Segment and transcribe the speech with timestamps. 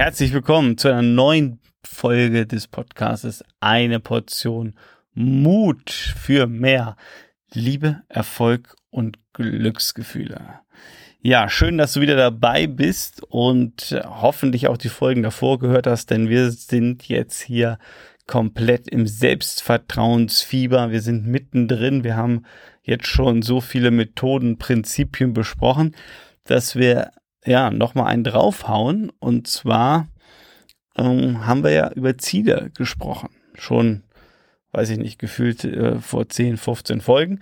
[0.00, 4.72] herzlich willkommen zu einer neuen Folge des Podcasts Eine Portion
[5.12, 6.96] Mut für mehr
[7.52, 10.40] Liebe, Erfolg und Glücksgefühle.
[11.20, 16.06] Ja, schön, dass du wieder dabei bist und hoffentlich auch die Folgen davor gehört hast,
[16.06, 17.78] denn wir sind jetzt hier
[18.26, 20.92] komplett im Selbstvertrauensfieber.
[20.92, 22.04] Wir sind mittendrin.
[22.04, 22.46] Wir haben
[22.82, 25.94] jetzt schon so viele Methoden, Prinzipien besprochen,
[26.44, 27.10] dass wir
[27.44, 29.10] ja nochmal einen draufhauen.
[29.18, 30.08] Und zwar
[30.96, 33.30] ähm, haben wir ja über Ziele gesprochen.
[33.54, 34.02] Schon,
[34.72, 37.40] weiß ich nicht, gefühlt äh, vor 10, 15 Folgen.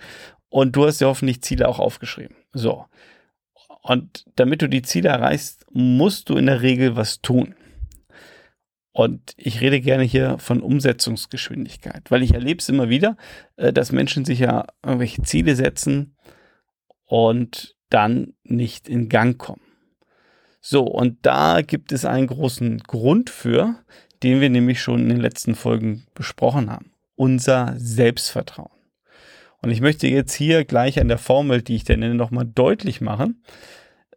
[0.49, 2.35] Und du hast ja hoffentlich Ziele auch aufgeschrieben.
[2.53, 2.85] So.
[3.81, 7.55] Und damit du die Ziele erreichst, musst du in der Regel was tun.
[8.91, 13.15] Und ich rede gerne hier von Umsetzungsgeschwindigkeit, weil ich erlebe es immer wieder,
[13.55, 16.17] äh, dass Menschen sich ja irgendwelche Ziele setzen
[17.05, 19.61] und dann nicht in Gang kommen.
[20.71, 23.83] So, und da gibt es einen großen Grund für,
[24.21, 26.91] den wir nämlich schon in den letzten Folgen besprochen haben.
[27.15, 28.69] Unser Selbstvertrauen.
[29.63, 33.01] Und ich möchte jetzt hier gleich an der Formel, die ich da nenne, nochmal deutlich
[33.01, 33.43] machen,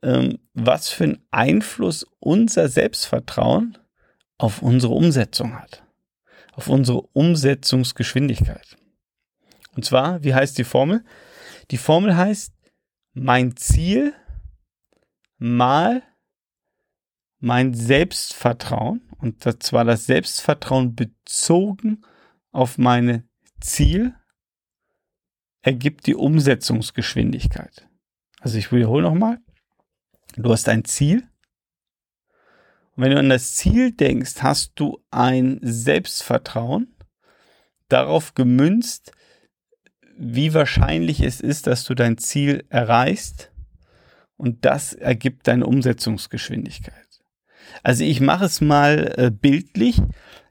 [0.03, 3.79] ähm, was für einen Einfluss unser Selbstvertrauen
[4.37, 5.83] auf unsere Umsetzung hat.
[6.53, 8.77] Auf unsere Umsetzungsgeschwindigkeit.
[9.75, 11.03] Und zwar, wie heißt die Formel?
[11.71, 12.53] Die Formel heißt,
[13.15, 14.13] mein Ziel
[15.39, 16.03] mal
[17.43, 22.03] mein Selbstvertrauen, und zwar das Selbstvertrauen bezogen
[22.53, 23.25] auf meine
[23.61, 24.15] Ziel,
[25.61, 27.89] ergibt die Umsetzungsgeschwindigkeit.
[28.41, 29.39] Also ich wiederhole nochmal.
[30.37, 31.29] Du hast ein Ziel.
[32.95, 36.95] Und wenn du an das Ziel denkst, hast du ein Selbstvertrauen
[37.89, 39.11] darauf gemünzt,
[40.17, 43.53] wie wahrscheinlich es ist, dass du dein Ziel erreichst.
[44.37, 47.12] Und das ergibt deine Umsetzungsgeschwindigkeit.
[47.83, 50.01] Also ich mache es mal äh, bildlich.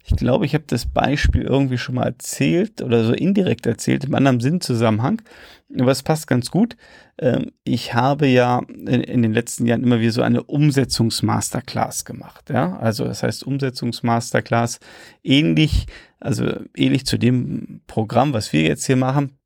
[0.04, 4.16] Ich glaube, ich habe das Beispiel irgendwie schon mal erzählt oder so indirekt erzählt im
[4.16, 5.22] anderen Sinnzusammenhang.
[5.80, 6.76] Aber es passt ganz gut.
[7.20, 12.50] Ähm, ich habe ja in, in, den letzten Jahren immer wieder so eine Umsetzungsmasterclass gemacht.
[12.50, 14.80] Ja, also das heißt Umsetzungsmasterclass
[15.24, 15.86] ähnlich,
[16.20, 16.46] also
[16.76, 19.38] ähnlich zu dem Programm, was wir jetzt hier machen,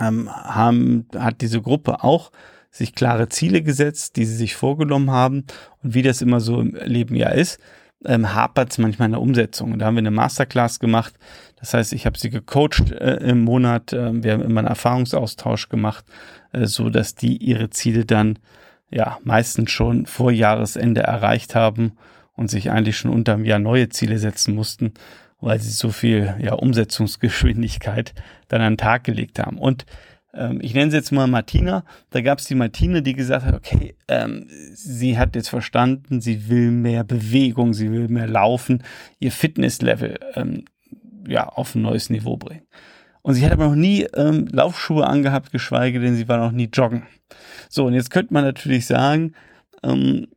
[0.00, 2.32] ähm, haben, hat diese Gruppe auch
[2.72, 5.44] sich klare Ziele gesetzt, die sie sich vorgenommen haben.
[5.82, 7.60] Und wie das immer so im Leben ja ist,
[8.04, 9.72] ähm, hapert es manchmal in der Umsetzung.
[9.72, 11.14] Und da haben wir eine Masterclass gemacht.
[11.60, 13.92] Das heißt, ich habe sie gecoacht äh, im Monat.
[13.92, 16.04] Äh, wir haben immer einen Erfahrungsaustausch gemacht,
[16.52, 18.38] äh, so dass die ihre Ziele dann
[18.90, 21.92] ja meistens schon vor Jahresende erreicht haben
[22.34, 24.94] und sich eigentlich schon unterm Jahr neue Ziele setzen mussten,
[25.40, 28.14] weil sie so viel ja, Umsetzungsgeschwindigkeit
[28.48, 29.58] dann an den Tag gelegt haben.
[29.58, 29.84] Und
[30.34, 31.84] ähm, ich nenne sie jetzt mal Martina.
[32.10, 36.48] Da gab es die Martine, die gesagt hat, okay, ähm, sie hat jetzt verstanden, sie
[36.48, 38.82] will mehr Bewegung, sie will mehr laufen,
[39.18, 40.64] ihr Fitnesslevel ähm,
[41.26, 42.66] ja auf ein neues Niveau bringen.
[43.22, 46.68] Und sie hat aber noch nie ähm, Laufschuhe angehabt, geschweige denn sie war noch nie
[46.72, 47.06] joggen.
[47.68, 49.34] So, und jetzt könnte man natürlich sagen,
[49.82, 50.28] ähm,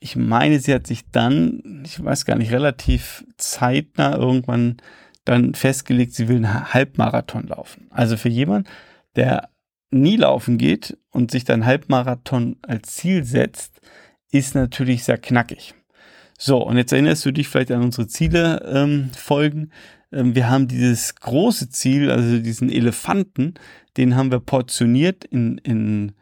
[0.00, 4.78] ich meine, sie hat sich dann, ich weiß gar nicht, relativ zeitnah irgendwann
[5.24, 7.86] dann festgelegt, sie will einen Halbmarathon laufen.
[7.90, 8.68] Also für jemanden,
[9.16, 9.48] der
[9.90, 13.80] nie laufen geht und sich dann Halbmarathon als Ziel setzt,
[14.30, 15.74] ist natürlich sehr knackig.
[16.38, 19.70] So, und jetzt erinnerst du dich vielleicht an unsere Ziele ähm, folgen.
[20.10, 23.54] Ähm, wir haben dieses große Ziel, also diesen Elefanten,
[23.96, 26.12] den haben wir portioniert in, in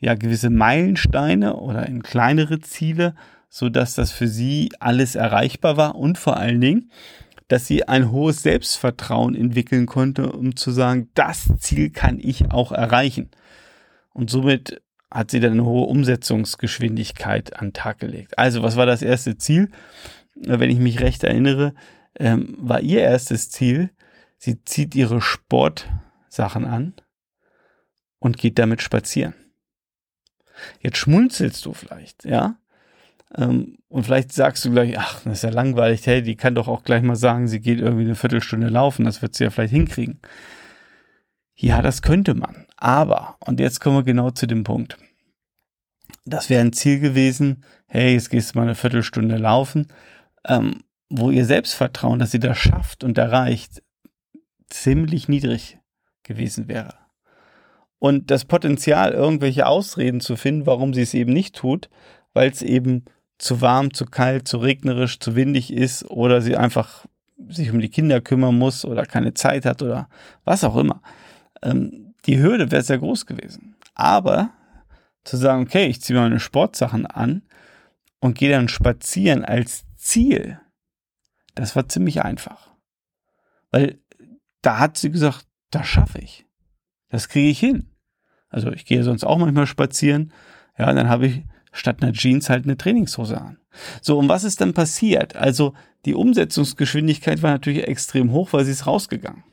[0.00, 3.14] ja, gewisse Meilensteine oder in kleinere Ziele,
[3.48, 6.90] so dass das für sie alles erreichbar war und vor allen Dingen,
[7.48, 12.72] dass sie ein hohes Selbstvertrauen entwickeln konnte, um zu sagen, das Ziel kann ich auch
[12.72, 13.30] erreichen.
[14.12, 18.38] Und somit hat sie dann eine hohe Umsetzungsgeschwindigkeit an den Tag gelegt.
[18.38, 19.70] Also, was war das erste Ziel?
[20.34, 21.74] Wenn ich mich recht erinnere,
[22.18, 23.90] ähm, war ihr erstes Ziel,
[24.36, 26.94] sie zieht ihre Sportsachen an
[28.18, 29.34] und geht damit spazieren.
[30.80, 32.58] Jetzt schmunzelst du vielleicht, ja?
[33.36, 36.68] Ähm, und vielleicht sagst du gleich, ach, das ist ja langweilig, hey, die kann doch
[36.68, 39.72] auch gleich mal sagen, sie geht irgendwie eine Viertelstunde laufen, das wird sie ja vielleicht
[39.72, 40.20] hinkriegen.
[41.54, 42.66] Ja, das könnte man.
[42.76, 44.96] Aber, und jetzt kommen wir genau zu dem Punkt.
[46.24, 49.88] Das wäre ein Ziel gewesen, hey, jetzt gehst du mal eine Viertelstunde laufen,
[50.46, 53.82] ähm, wo ihr Selbstvertrauen, dass sie das schafft und erreicht,
[54.68, 55.78] ziemlich niedrig
[56.22, 56.94] gewesen wäre.
[57.98, 61.88] Und das Potenzial, irgendwelche Ausreden zu finden, warum sie es eben nicht tut,
[62.32, 63.04] weil es eben
[63.38, 67.06] zu warm, zu kalt, zu regnerisch, zu windig ist oder sie einfach
[67.48, 70.08] sich um die Kinder kümmern muss oder keine Zeit hat oder
[70.44, 71.00] was auch immer.
[71.62, 73.76] Ähm, die Hürde wäre sehr groß gewesen.
[73.94, 74.50] Aber
[75.24, 77.42] zu sagen, okay, ich ziehe meine Sportsachen an
[78.20, 80.60] und gehe dann spazieren als Ziel,
[81.54, 82.70] das war ziemlich einfach.
[83.70, 83.98] Weil
[84.62, 86.46] da hat sie gesagt, das schaffe ich.
[87.08, 87.90] Das kriege ich hin.
[88.48, 90.32] Also ich gehe sonst auch manchmal spazieren.
[90.78, 91.42] Ja, dann habe ich
[91.72, 93.58] statt einer Jeans halt eine Trainingshose an.
[94.00, 95.36] So, und was ist dann passiert?
[95.36, 95.74] Also
[96.04, 99.44] die Umsetzungsgeschwindigkeit war natürlich extrem hoch, weil sie ist rausgegangen.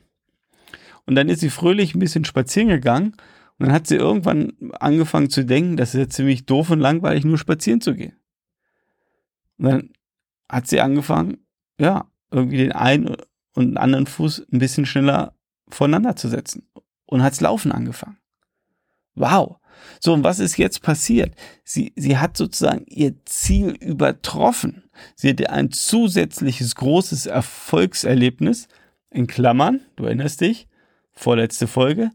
[1.04, 3.14] Und dann ist sie fröhlich ein bisschen spazieren gegangen
[3.58, 7.24] und dann hat sie irgendwann angefangen zu denken, das ist ja ziemlich doof und langweilig,
[7.24, 8.16] nur spazieren zu gehen.
[9.58, 9.90] Und dann
[10.48, 11.38] hat sie angefangen,
[11.80, 13.16] ja, irgendwie den einen
[13.54, 15.34] und anderen Fuß ein bisschen schneller
[15.68, 16.68] voneinander zu setzen
[17.06, 18.18] und hat's laufen angefangen.
[19.16, 19.56] Wow.
[20.00, 21.34] So, und was ist jetzt passiert?
[21.64, 24.84] Sie, sie hat sozusagen ihr Ziel übertroffen.
[25.14, 28.68] Sie hatte ein zusätzliches großes Erfolgserlebnis,
[29.10, 30.68] in Klammern, du erinnerst dich,
[31.12, 32.10] vorletzte Folge.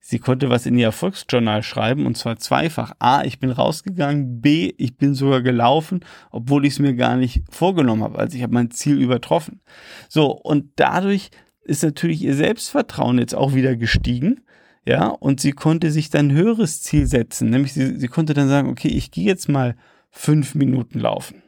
[0.00, 2.92] Sie konnte was in ihr Erfolgsjournal schreiben und zwar zweifach.
[2.98, 4.40] A, ich bin rausgegangen.
[4.40, 6.00] B, ich bin sogar gelaufen,
[6.30, 8.18] obwohl ich es mir gar nicht vorgenommen habe.
[8.18, 9.60] Also ich habe mein Ziel übertroffen.
[10.08, 11.30] So, und dadurch
[11.62, 14.40] ist natürlich ihr Selbstvertrauen jetzt auch wieder gestiegen.
[14.84, 17.50] Ja, und sie konnte sich dann ein höheres Ziel setzen.
[17.50, 19.76] Nämlich sie, sie konnte dann sagen, okay, ich gehe jetzt mal
[20.10, 21.42] fünf Minuten laufen.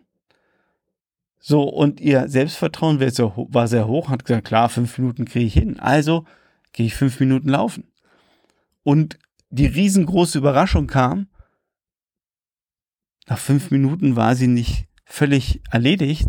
[1.39, 5.81] So, und ihr Selbstvertrauen war sehr hoch, hat gesagt, klar, fünf Minuten kriege ich hin.
[5.81, 6.27] Also
[6.73, 7.91] gehe ich fünf Minuten laufen.
[8.83, 9.19] Und
[9.49, 11.29] die riesengroße Überraschung kam,
[13.27, 16.27] nach fünf Minuten war sie nicht völlig erledigt,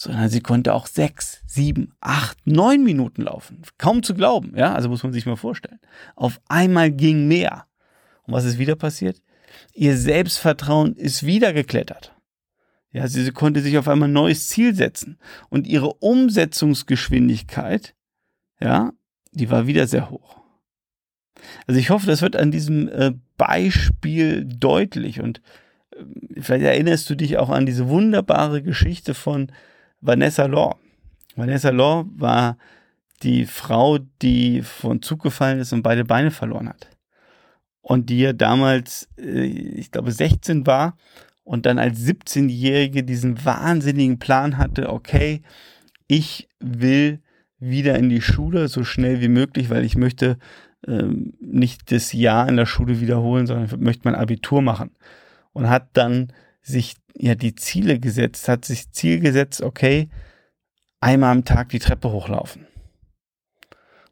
[0.00, 3.60] sondern sie konnte auch sechs, sieben, acht, neun Minuten laufen.
[3.76, 5.78] Kaum zu glauben, ja, also muss man sich mal vorstellen.
[6.16, 7.66] Auf einmal ging mehr.
[8.22, 9.20] Und was ist wieder passiert?
[9.74, 12.16] Ihr Selbstvertrauen ist wieder geklettert.
[12.92, 15.18] Ja, sie, sie konnte sich auf einmal ein neues Ziel setzen.
[15.50, 17.94] Und ihre Umsetzungsgeschwindigkeit,
[18.58, 18.94] ja,
[19.32, 20.40] die war wieder sehr hoch.
[21.66, 25.42] Also ich hoffe, das wird an diesem äh, Beispiel deutlich und
[25.94, 26.04] äh,
[26.40, 29.52] vielleicht erinnerst du dich auch an diese wunderbare Geschichte von
[30.00, 30.76] Vanessa Law.
[31.36, 32.56] Vanessa Law war
[33.22, 36.88] die Frau, die von Zug gefallen ist und beide Beine verloren hat.
[37.82, 40.96] Und die ja damals, äh, ich glaube, 16 war
[41.44, 45.42] und dann als 17-Jährige diesen wahnsinnigen Plan hatte, okay,
[46.06, 47.20] ich will
[47.58, 50.38] wieder in die Schule so schnell wie möglich, weil ich möchte
[50.86, 54.90] ähm, nicht das Jahr in der Schule wiederholen, sondern möchte mein Abitur machen.
[55.52, 56.32] Und hat dann
[56.62, 60.08] sich ja die Ziele gesetzt, hat sich Ziel gesetzt, okay,
[61.00, 62.66] einmal am Tag die Treppe hochlaufen.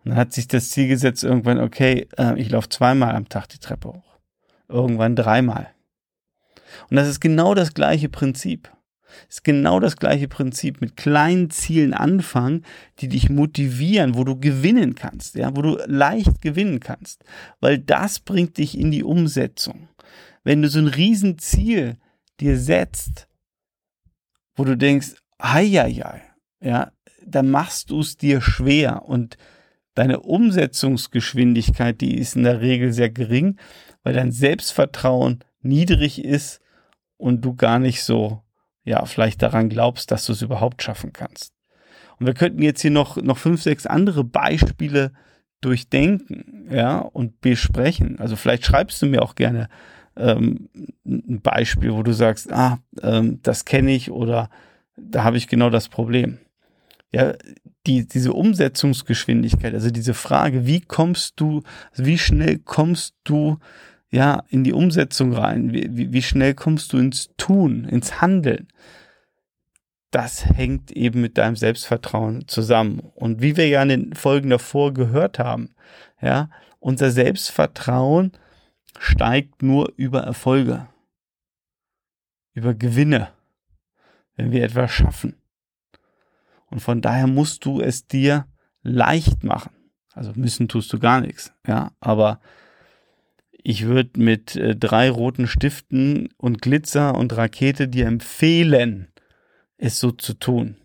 [0.04, 3.48] Und dann hat sich das Ziel gesetzt, irgendwann, okay, äh, ich laufe zweimal am Tag
[3.48, 4.18] die Treppe hoch.
[4.68, 5.68] Irgendwann dreimal.
[6.90, 8.70] Und das ist genau das gleiche Prinzip.
[9.28, 10.80] Ist genau das gleiche Prinzip.
[10.80, 12.64] Mit kleinen Zielen anfangen,
[13.00, 17.24] die dich motivieren, wo du gewinnen kannst, ja, wo du leicht gewinnen kannst.
[17.60, 19.88] Weil das bringt dich in die Umsetzung.
[20.44, 21.96] Wenn du so ein Riesenziel
[22.40, 23.28] dir setzt,
[24.54, 25.62] wo du denkst, hei,
[26.60, 26.92] ja,
[27.24, 29.36] dann machst du es dir schwer und
[29.94, 33.58] deine Umsetzungsgeschwindigkeit, die ist in der Regel sehr gering,
[34.02, 36.60] weil dein Selbstvertrauen niedrig ist
[37.16, 38.42] und du gar nicht so,
[38.84, 41.52] ja, vielleicht daran glaubst, dass du es überhaupt schaffen kannst.
[42.18, 45.12] Und wir könnten jetzt hier noch, noch fünf, sechs andere Beispiele
[45.60, 48.18] durchdenken, ja, und besprechen.
[48.20, 49.68] Also vielleicht schreibst du mir auch gerne
[50.18, 50.68] ähm,
[51.04, 54.50] ein Beispiel, wo du sagst, ah, ähm, das kenne ich oder
[54.96, 56.38] da habe ich genau das Problem.
[57.12, 57.34] Ja,
[57.86, 63.58] die, diese Umsetzungsgeschwindigkeit, also diese Frage, wie kommst du, also wie schnell kommst du
[64.10, 65.72] ja, in die Umsetzung rein?
[65.72, 68.68] Wie, wie schnell kommst du ins Tun, ins Handeln?
[70.10, 73.00] Das hängt eben mit deinem Selbstvertrauen zusammen.
[73.14, 75.74] Und wie wir ja in den Folgen davor gehört haben,
[76.22, 76.48] ja,
[76.80, 78.32] unser Selbstvertrauen
[78.98, 80.88] steigt nur über Erfolge,
[82.52, 83.32] über Gewinne,
[84.36, 85.36] wenn wir etwas schaffen.
[86.66, 88.46] Und von daher musst du es dir
[88.82, 89.72] leicht machen.
[90.14, 92.40] Also müssen tust du gar nichts, ja, aber
[93.62, 99.08] ich würde mit äh, drei roten Stiften und Glitzer und Rakete dir empfehlen,
[99.76, 100.76] es so zu tun,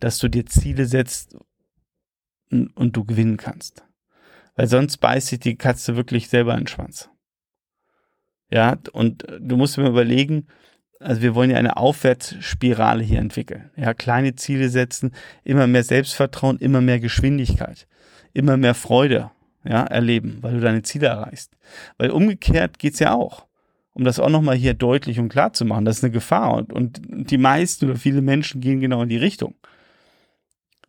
[0.00, 1.36] dass du dir Ziele setzt
[2.50, 3.84] und, und du gewinnen kannst.
[4.54, 7.10] Weil sonst beißt sich die Katze wirklich selber in den Schwanz.
[8.50, 10.46] Ja, und du musst mir überlegen,
[11.00, 13.70] also wir wollen ja eine Aufwärtsspirale hier entwickeln.
[13.76, 15.12] Ja, kleine Ziele setzen,
[15.44, 17.86] immer mehr Selbstvertrauen, immer mehr Geschwindigkeit,
[18.32, 19.30] immer mehr Freude
[19.64, 21.52] ja, erleben, weil du deine Ziele erreichst.
[21.98, 23.46] Weil umgekehrt geht's ja auch.
[23.92, 26.54] Um das auch nochmal hier deutlich und klar zu machen, das ist eine Gefahr.
[26.54, 27.00] Und, und
[27.30, 29.54] die meisten oder viele Menschen gehen genau in die Richtung.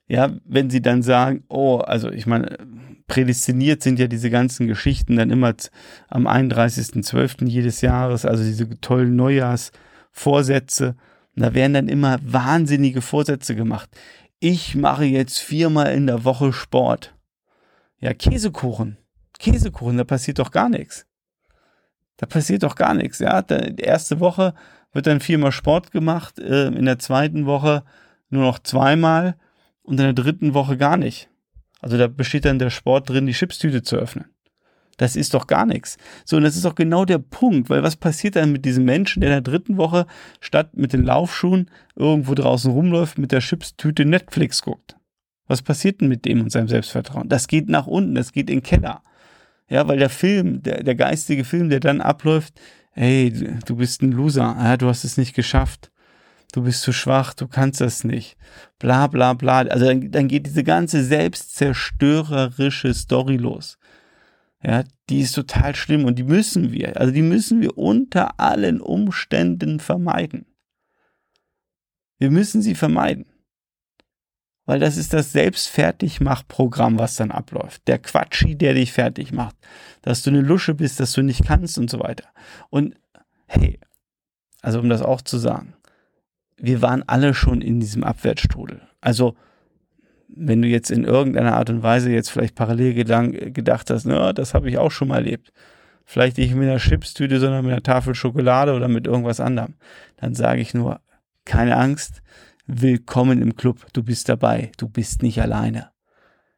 [0.07, 2.57] Ja, wenn sie dann sagen, oh, also ich meine,
[3.07, 5.53] prädestiniert sind ja diese ganzen Geschichten dann immer
[6.09, 7.45] am 31.12.
[7.47, 10.95] jedes Jahres, also diese tollen Neujahrsvorsätze.
[11.35, 13.89] Da werden dann immer wahnsinnige Vorsätze gemacht.
[14.39, 17.15] Ich mache jetzt viermal in der Woche Sport.
[17.99, 18.97] Ja, Käsekuchen.
[19.39, 21.05] Käsekuchen, da passiert doch gar nichts.
[22.17, 23.19] Da passiert doch gar nichts.
[23.19, 24.53] Ja, die erste Woche
[24.93, 27.83] wird dann viermal Sport gemacht, äh, in der zweiten Woche
[28.29, 29.35] nur noch zweimal
[29.87, 31.29] und in der dritten Woche gar nicht.
[31.79, 34.25] Also da besteht dann der Sport drin, die Chipstüte zu öffnen.
[34.97, 35.97] Das ist doch gar nichts.
[36.25, 39.21] So, und das ist doch genau der Punkt, weil was passiert dann mit diesem Menschen,
[39.21, 40.05] der in der dritten Woche
[40.41, 44.97] statt mit den Laufschuhen irgendwo draußen rumläuft, mit der Chipstüte Netflix guckt?
[45.47, 47.29] Was passiert denn mit dem und seinem Selbstvertrauen?
[47.29, 49.03] Das geht nach unten, das geht in den Keller.
[49.69, 52.59] Ja, weil der Film, der, der geistige Film, der dann abläuft,
[52.91, 53.31] hey,
[53.65, 55.91] du bist ein Loser, ja, du hast es nicht geschafft,
[56.51, 58.37] du bist zu schwach, du kannst das nicht,
[58.79, 59.59] bla bla bla.
[59.59, 63.77] Also dann, dann geht diese ganze selbstzerstörerische Story los.
[64.63, 68.81] Ja, die ist total schlimm und die müssen wir, also die müssen wir unter allen
[68.81, 70.45] Umständen vermeiden.
[72.17, 73.25] Wir müssen sie vermeiden.
[74.65, 77.87] Weil das ist das Selbstfertigmachprogramm, was dann abläuft.
[77.87, 79.55] Der Quatschi, der dich fertig macht.
[80.01, 82.25] Dass du eine Lusche bist, dass du nicht kannst und so weiter.
[82.69, 82.95] Und
[83.45, 83.79] hey,
[84.61, 85.76] also um das auch zu sagen,
[86.57, 88.81] wir waren alle schon in diesem Abwärtsstrudel.
[89.01, 89.35] Also
[90.27, 94.53] wenn du jetzt in irgendeiner Art und Weise jetzt vielleicht parallel gedacht hast, na, das
[94.53, 95.53] habe ich auch schon mal erlebt.
[96.03, 99.75] Vielleicht nicht mit einer Chipstüte, sondern mit einer Tafel Schokolade oder mit irgendwas anderem.
[100.17, 101.01] Dann sage ich nur,
[101.45, 102.21] keine Angst,
[102.65, 105.89] willkommen im Club, du bist dabei, du bist nicht alleine.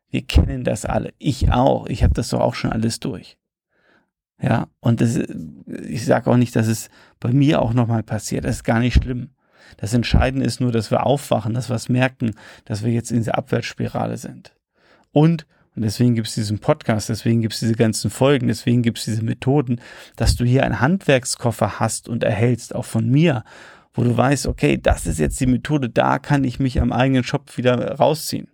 [0.10, 3.38] Wir kennen das alle, ich auch, ich habe das doch auch schon alles durch.
[4.42, 5.20] Ja, und das,
[5.88, 6.90] ich sage auch nicht, dass es
[7.20, 9.32] bei mir auch nochmal passiert, das ist gar nicht schlimm.
[9.78, 12.36] Das Entscheidende ist nur, dass wir aufwachen, dass wir es merken,
[12.66, 14.56] dass wir jetzt in dieser Abwärtsspirale sind.
[15.12, 18.98] Und, und deswegen gibt es diesen Podcast, deswegen gibt es diese ganzen Folgen, deswegen gibt
[18.98, 19.82] es diese Methoden,
[20.16, 23.44] dass du hier einen Handwerkskoffer hast und erhältst, auch von mir,
[23.94, 27.24] wo du weißt, okay, das ist jetzt die Methode, da kann ich mich am eigenen
[27.24, 28.50] Shop wieder rausziehen.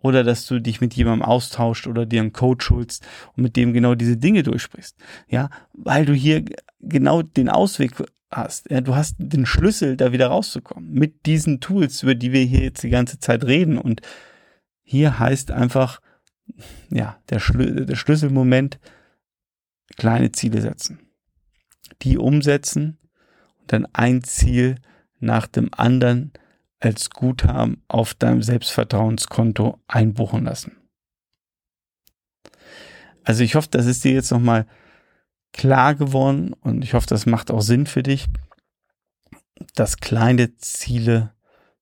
[0.00, 3.04] Oder dass du dich mit jemandem austauscht oder dir einen Coach holst
[3.36, 4.96] und mit dem genau diese Dinge durchsprichst.
[5.28, 6.44] Ja, weil du hier
[6.78, 7.92] genau den Ausweg
[8.30, 8.70] hast.
[8.70, 10.92] Ja, du hast den Schlüssel, da wieder rauszukommen.
[10.92, 13.78] Mit diesen Tools, über die wir hier jetzt die ganze Zeit reden.
[13.78, 14.02] Und
[14.82, 16.00] hier heißt einfach,
[16.90, 18.78] ja, der, Schlü der Schlüsselmoment,
[19.96, 21.00] kleine Ziele setzen.
[22.02, 22.98] Die umsetzen
[23.60, 24.76] und dann ein Ziel
[25.20, 26.32] nach dem anderen
[26.80, 30.76] als Guthaben auf deinem Selbstvertrauenskonto einbuchen lassen.
[33.24, 34.66] Also ich hoffe, das ist dir jetzt nochmal
[35.58, 38.26] klar geworden und ich hoffe, das macht auch Sinn für dich,
[39.74, 41.34] dass kleine Ziele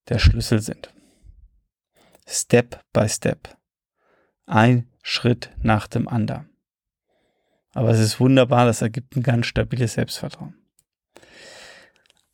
[0.08, 0.92] der Schlüssel sind.
[2.26, 3.56] Step by Step.
[4.46, 6.48] Ein Schritt nach dem anderen.
[7.74, 10.54] Aber es ist wunderbar, das ergibt ein ganz stabiles Selbstvertrauen.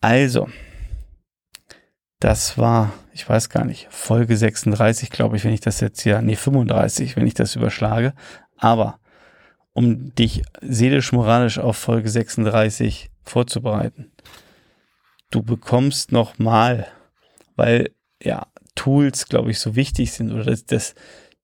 [0.01, 0.49] Also,
[2.21, 6.23] das war, ich weiß gar nicht, Folge 36, glaube ich, wenn ich das jetzt hier,
[6.23, 8.15] nee, 35, wenn ich das überschlage.
[8.57, 9.01] Aber
[9.73, 14.13] um dich seelisch-moralisch auf Folge 36 vorzubereiten.
[15.31, 16.87] Du bekommst nochmal,
[17.57, 17.91] weil
[18.23, 20.95] ja Tools, glaube ich, so wichtig sind oder das, das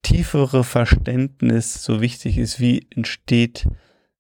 [0.03, 3.67] tiefere Verständnis so wichtig ist, wie entsteht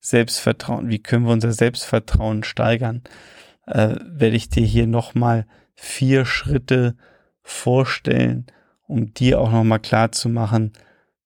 [0.00, 3.02] Selbstvertrauen, wie können wir unser Selbstvertrauen steigern,
[3.66, 6.96] äh, werde ich dir hier nochmal vier Schritte
[7.42, 8.46] vorstellen,
[8.86, 10.72] um dir auch nochmal klar zu machen,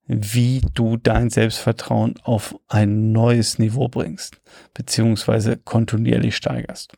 [0.06, 4.40] wie du dein Selbstvertrauen auf ein neues Niveau bringst,
[4.75, 6.92] beziehungsweise kontinuierlich steigerst.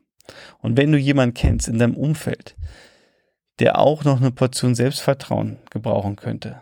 [0.60, 2.56] Und wenn du jemanden kennst in deinem Umfeld,
[3.58, 6.60] der auch noch eine Portion Selbstvertrauen gebrauchen könnte,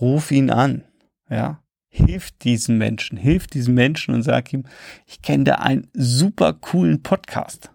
[0.00, 0.84] ruf ihn an,
[1.30, 4.64] ja, hilf diesen Menschen, hilf diesem Menschen und sag ihm,
[5.06, 7.70] ich kenne da einen super coolen Podcast.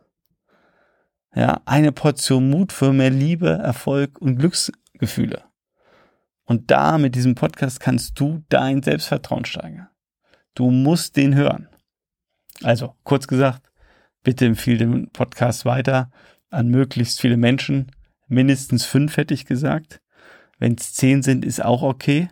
[1.36, 5.44] Ja, eine Portion Mut für mehr Liebe, Erfolg und Glücksgefühle.
[6.48, 9.90] Und da mit diesem Podcast kannst du dein Selbstvertrauen steigern.
[10.56, 11.68] Du musst den hören.
[12.64, 13.70] Also, kurz gesagt,
[14.24, 16.10] bitte empfehle den Podcast weiter
[16.50, 17.92] an möglichst viele Menschen.
[18.28, 20.02] Mindestens fünf hätte ich gesagt.
[20.58, 22.30] Wenn es zehn sind, ist auch okay.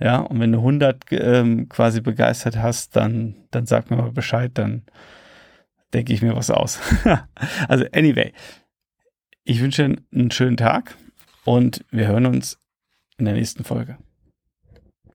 [0.00, 4.50] Ja, und wenn du 100 ähm, quasi begeistert hast, dann, dann sag mir mal Bescheid,
[4.54, 4.82] dann
[5.94, 6.80] denke ich mir was aus.
[7.68, 8.32] also, anyway,
[9.44, 10.96] ich wünsche einen schönen Tag
[11.44, 12.58] und wir hören uns
[13.24, 13.96] in der nächsten Folge.